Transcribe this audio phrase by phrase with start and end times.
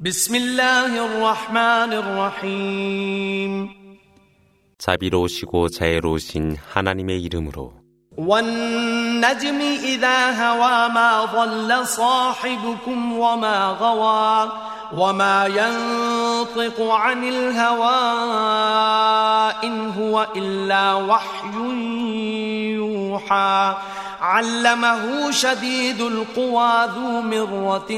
[0.00, 3.70] بسم الله الرحمن الرحيم
[4.78, 7.72] 자비로우시고 자애로우신 하나님의 이름으로
[8.18, 14.52] والنجم إذا هوى ما ضل صاحبكم وما غوى
[14.96, 18.00] وما ينطق عن الهوى
[19.64, 21.56] إن هو إلا وحي
[22.74, 23.74] يوحى
[24.20, 27.90] علمه شديد القوى ذو مرة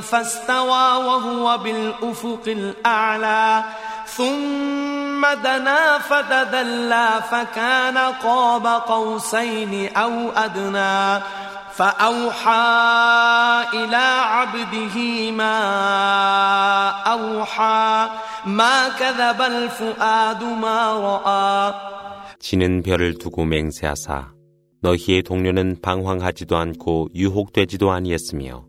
[0.00, 3.64] فاستوى وهو بالأفق الأعلى
[4.06, 11.22] ثم دنا فتدلى فكان قاب قوسين أو أدنى
[11.78, 12.66] فأوحى
[13.74, 14.96] إلى عبده
[15.30, 15.58] ما
[17.06, 18.08] أوحى
[18.46, 21.74] ما كذب الفؤاد ما رأى
[22.40, 24.32] 지는 별을 두고 맹세하사
[24.83, 28.67] 너희의 동료는 방황하지도 않고 유혹되지도 아니했으며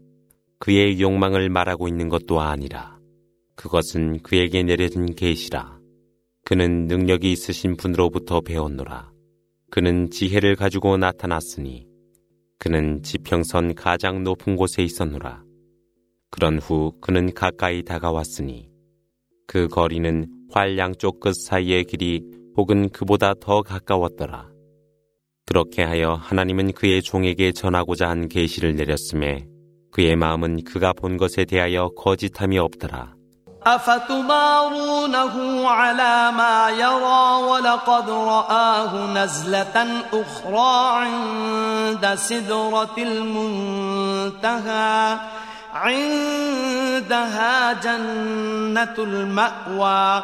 [0.61, 2.99] 그의 욕망을 말하고 있는 것도 아니라
[3.57, 5.81] 그것은 그에게 내려진 계시라.
[6.45, 9.11] 그는 능력이 있으신 분으로부터 배웠노라.
[9.71, 11.89] 그는 지혜를 가지고 나타났으니
[12.59, 15.43] 그는 지평선 가장 높은 곳에 있었노라.
[16.31, 18.71] 그런 후 그는 가까이 다가왔으니
[19.49, 22.23] 그 거리는 활 양쪽 끝 사이의 길이
[22.57, 24.54] 혹은 그보다 더 가까웠더라.
[25.46, 29.46] 그렇게 하여 하나님은 그의 종에게 전하고자 한 계시를 내렸음에
[29.92, 33.20] 그의 마음은 그가 본 것에 대하여 거짓함이 없더라.
[33.66, 35.36] أفتمارونه
[35.68, 44.70] على ما يرى ولقد رآه نزلة أخرى عند سدرة المنتهى
[45.74, 50.24] عندها جنة المأوى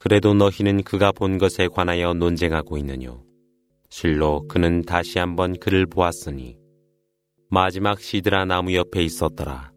[0.00, 3.22] 그래도 너희는 그가 본 것에 관하여 논쟁하고 있느뇨.
[3.90, 6.56] 실로 그는 다시 한번 그를 보았으니
[7.50, 9.72] 마지막 시드라 나무 옆에 있었더라.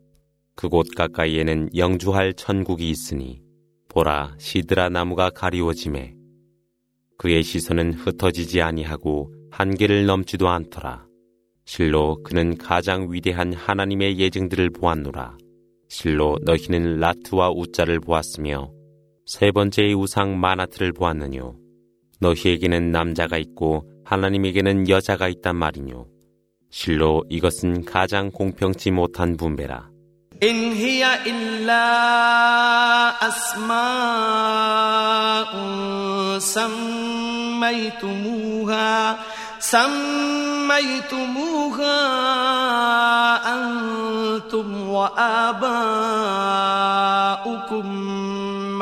[0.56, 3.42] 그곳 가까이에는 영주할 천국이 있으니
[3.90, 6.16] 보라 시드라 나무가 가리워짐에
[7.18, 11.06] 그의 시선은 흩어지지 아니하고 한계를 넘지도 않더라.
[11.66, 15.38] 실로 그는 가장 위대한 하나님의 예증들을 보았노라.
[15.90, 18.72] 실로 너희는 라트와 우자를 보았으며
[19.27, 21.55] 세 번째의 우상 마나트를 보았느뇨.
[22.21, 26.07] 너희에게는 남자가 있고 하나님에게는 여자가 있단 말이뇨.
[26.71, 29.91] 실로 이것은 가장 공평치 못한 분배라.
[30.41, 31.85] إن هي إلا
[33.29, 33.69] أسماء
[37.59, 38.19] سميتموها
[39.59, 40.79] سميتموها
[43.55, 45.79] أنتم وآباؤكم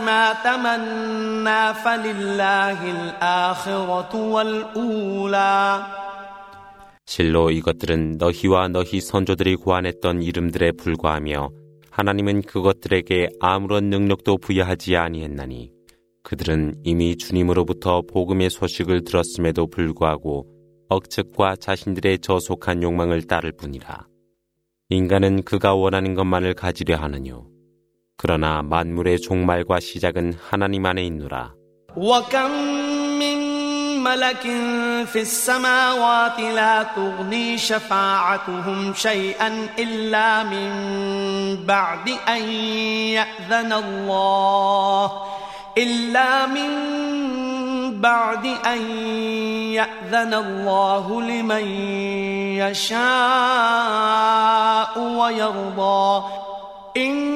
[0.00, 5.82] ما تمنى فلله الآخرة والأولى
[7.04, 11.50] 실로 이것들은 너희와 너희 선조들이 고안했던 이름들에 불과하며
[11.90, 15.72] 하나님은 그것들에게 아무런 능력도 부여하지 아니했나니
[16.22, 20.46] 그들은 이미 주님으로부터 복음의 소식을 들었음에도 불구하고
[20.88, 24.06] 억측과 자신들의 저속한 욕망을 따를 뿐이라.
[24.88, 27.46] 인간은 그가 원하는 것만을 가지려 하느뇨.
[28.16, 31.54] 그러나 만물의 종말과 시작은 하나님 안에 있노라.
[31.96, 32.50] وكم
[33.18, 33.38] من
[34.02, 34.42] ملك
[35.06, 40.70] في السماوات لا تغني شفاعتهم شيئا إلا من
[41.66, 42.42] بعد أن
[43.18, 45.12] يأذن الله
[45.78, 46.70] إلا من
[48.00, 48.90] بعد أن
[49.72, 51.66] يأذن الله لمن
[52.56, 52.98] يشاء
[54.98, 56.24] ويرضى
[56.96, 57.35] إن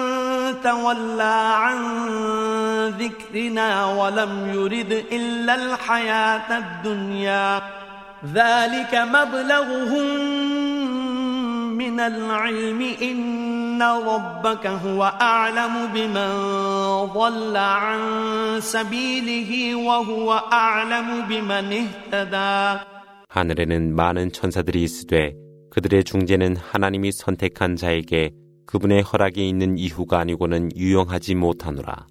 [0.62, 1.78] تولى عن
[2.88, 7.62] ذكرنا ولم يرد إلا الحياة الدنيا
[8.34, 10.06] ذلك مبلغهم
[11.76, 16.30] من العلم إن ربك هو أعلم بمن
[17.12, 18.00] ضل عن
[18.60, 22.80] سبيله وهو أعلم بمن اهتدى
[23.28, 25.34] 하늘에는 많은 천사들이 있으되
[25.70, 28.30] 그들의 중재는 하나님이 선택한 자에게
[28.65, 32.07] 그분의 허락이 있는 이후가 아니고는 유용하지 못하노라.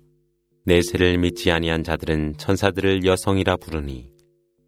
[0.64, 4.10] 내세를 믿지 아니한 자들은 천사들을 여성이라 부르니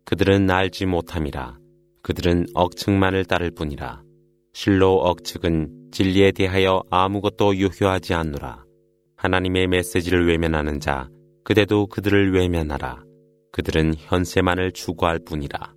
[0.05, 1.59] 그들은 알지 못함이라.
[2.03, 4.03] 그들은 억측만을 따를 뿐이라.
[4.53, 8.65] 실로 억측은 진리에 대하여 아무것도 유효하지 않노라.
[9.17, 11.09] 하나님의 메시지를 외면하는 자,
[11.45, 13.05] 그대도 그들을 외면하라.
[13.53, 15.75] 그들은 현세만을 추구할 뿐이라.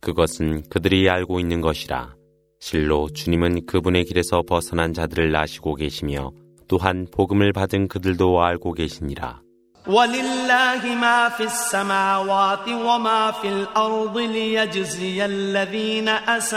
[0.00, 2.16] 그것은 그들이 알고 있는 것이라.
[2.59, 6.31] 실로 주님은 그분의 길에서 벗어난 자들을 아시고 계시며
[6.67, 9.45] 또한 복음을 받은 그들도 알고 계시니라.
[9.87, 16.55] ولله ما في السماوات وما في الأرض ليجزي الذين أساءوا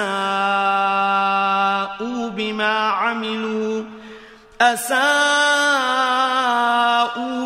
[2.29, 3.85] بما عملوا
[4.61, 4.99] أساءوا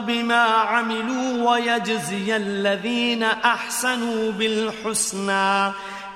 [0.01, 5.73] بما عملوا ويجزي الذين أحسنوا بالحسنى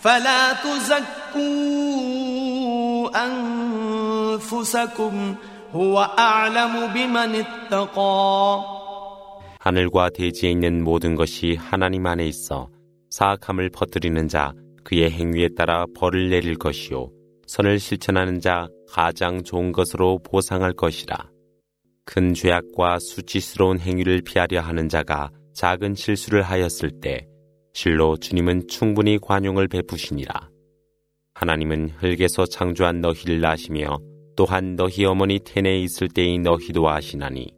[0.00, 1.44] فلا تزكوا
[4.34, 5.34] أنفسكم
[5.72, 8.74] هو أعلم بمن اتقى
[9.60, 12.68] 하늘과 대지에 있는 모든 것이 하나님 안에 있어
[13.10, 14.52] 사악함을 퍼뜨리는 자
[14.84, 17.10] 그의 행위에 따라 벌을 내릴 것이요
[17.46, 21.16] 선을 실천하는 자 가장 좋은 것으로 보상할 것이라
[22.04, 27.26] 큰 죄악과 수치스러운 행위를 피하려 하는 자가 작은 실수를 하였을 때
[27.72, 30.48] 실로 주님은 충분히 관용을 베푸시니라
[31.34, 33.98] 하나님은 흙에서 창조한 너희를 아시며
[34.36, 37.52] 또한 너희 어머니 텐에 있을 때의 너희도 아시나니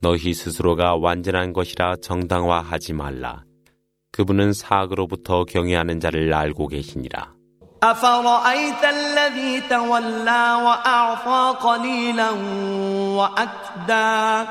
[0.00, 3.42] 너희 스스로가 완전한 것이라 정당화하지 말라.
[4.12, 7.38] 그분은 사악으로부터 경외하는 자를 알고 계시니라.
[7.80, 12.30] أفرأيت الذي تولى وأعطى قليلا
[13.18, 14.50] وأكدى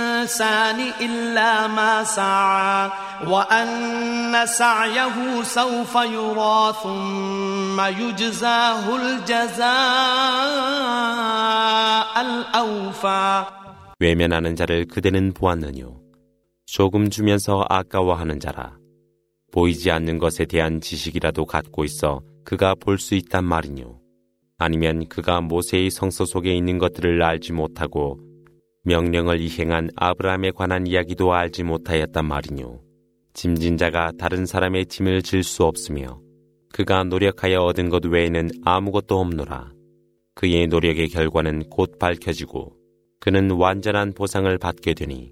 [1.00, 2.90] إلا ما سعى
[3.26, 9.66] وأن سعيه سوف يرى ثم يجزاه الجزاء
[12.20, 13.44] الأوفى
[13.98, 15.96] 외면하는 자를 그대는 보았느뇨.
[16.66, 18.76] 조금 주면서 아까워하는 자라.
[19.52, 23.98] 보이지 않는 것에 대한 지식이라도 갖고 있어 그가 볼 수 있단 말이뇨.
[24.58, 28.18] 아니면 그가 모세의 성서 속에 있는 것들을 알지 못하고
[28.83, 32.79] 명령을 이행한 아브라함에 관한 이야기도 알지 못하였단 말이뇨.
[33.33, 36.19] 짐진 자가 다른 사람의 짐을 질 수 없으며
[36.73, 39.71] 그가 노력하여 얻은 것 외에는 아무것도 없노라.
[40.35, 42.73] 그의 노력의 결과는 곧 밝혀지고
[43.19, 45.31] 그는 완전한 보상을 받게 되니.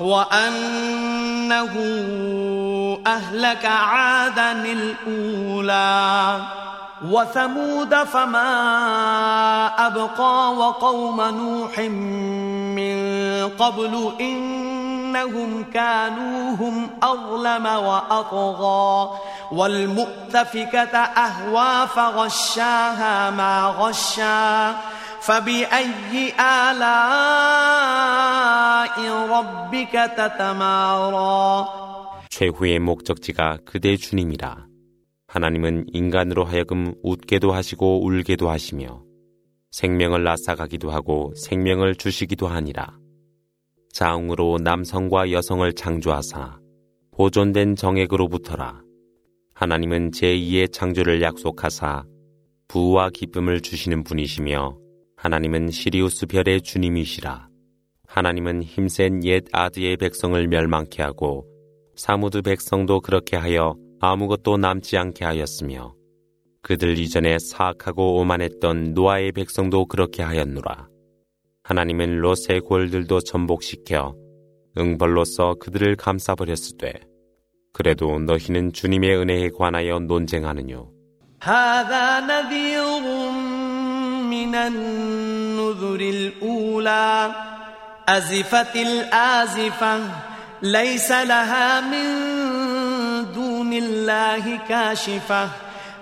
[0.00, 1.74] وأنه
[3.06, 6.40] أهلك عادا الأولى
[7.04, 8.46] وثمود فما
[9.86, 12.98] أبقى وقوم نوح من
[13.58, 19.10] قبل إنهم كانوا هم أظلم وأطغى
[19.52, 24.76] والمؤتفكة أهوى فغشاها ما غشا
[25.21, 26.95] فبأي آلاء
[29.29, 31.65] ربك تتمارى
[32.29, 34.65] 최후의 목적지가 그대 주님이라.
[35.27, 39.03] 하나님은 인간으로 하여금 웃게도 하시고 울게도 하시며
[39.71, 42.97] 생명을 앗아가기도 하고 생명을 주시기도 하니라.
[43.93, 46.59] 자웅으로 남성과 여성을 창조하사
[47.11, 48.81] 보존된 정액으로부터라.
[49.53, 52.03] 하나님은 제2의 창조를 약속하사
[52.67, 54.77] 부와 기쁨을 주시는 분이시며
[55.20, 57.48] 하나님은 시리우스 별의 주님이시라.
[58.06, 61.44] 하나님은 힘센 옛 아드의 백성을 멸망케 하고
[61.96, 65.92] 사무드 백성도 그렇게 하여 아무것도 남지 않게 하였으며
[66.62, 70.86] 그들 이전에 사악하고 오만했던 노아의 백성도 그렇게 하였노라.
[71.64, 74.14] 하나님은 롯의 골들도 전복시켜
[74.78, 76.92] 응벌로서 그들을 감싸버렸으되
[77.72, 80.92] 그래도 너희는 주님의 은혜에 관하여 논쟁하느뇨.
[84.37, 87.31] هذا نذير من النذر الأولى
[88.09, 89.99] أزفت الآزفة
[90.61, 92.05] ليس لها من
[93.33, 95.49] دون الله كاشفة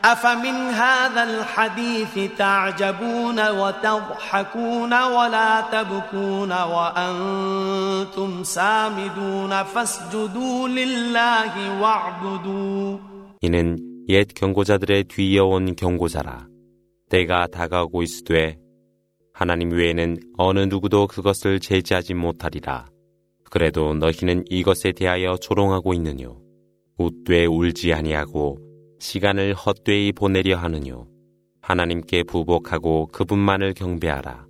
[0.05, 12.99] أفمن هذا الحديث تعجبون وتضحكون ولا تبكون وأنتم سامدون فاسجدوا لله واعبدوا
[13.43, 13.77] 이는
[14.09, 16.47] 옛 경고자들의 뒤이어온 경고자라.
[17.08, 18.58] 때가 다가오고 있으되
[19.32, 22.86] 하나님 외에는 어느 누구도 그것을 제지하지 못하리라.
[23.50, 26.40] 그래도 너희는 이것에 대하여 조롱하고 있느뇨.
[26.98, 28.58] 웃되 울지 아니하고
[28.98, 31.06] 시간을 헛되이 보내려 하느뇨.
[31.60, 34.45] 하나님께 부복하고 그분만을 경배하라.